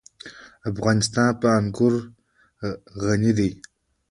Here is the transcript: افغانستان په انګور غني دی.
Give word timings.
افغانستان 0.71 1.29
په 1.41 1.47
انګور 1.59 1.93
غني 3.03 3.31
دی. 3.37 3.49